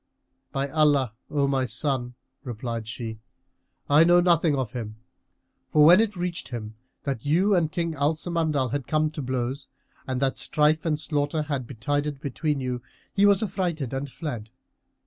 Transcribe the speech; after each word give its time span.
"By 0.51 0.67
Allah, 0.69 1.13
O 1.29 1.47
my 1.47 1.67
son," 1.67 2.15
replied 2.43 2.87
she, 2.87 3.19
"I 3.87 4.03
know 4.03 4.19
nothing 4.19 4.55
of 4.55 4.71
him! 4.71 4.95
For 5.71 5.85
when 5.85 6.01
it 6.01 6.15
reached 6.15 6.47
him 6.47 6.73
that 7.03 7.23
you 7.23 7.53
and 7.53 7.71
King 7.71 7.93
Al 7.93 8.15
Samandal 8.15 8.71
had 8.71 8.87
come 8.87 9.11
to 9.11 9.21
blows 9.21 9.67
and 10.07 10.19
that 10.19 10.39
strife 10.39 10.87
and 10.87 10.97
slaughter 10.99 11.43
had 11.43 11.67
betided 11.67 12.19
between 12.19 12.59
you, 12.59 12.81
he 13.13 13.27
was 13.27 13.43
affrighted 13.43 13.93
and 13.93 14.09
fled." 14.09 14.49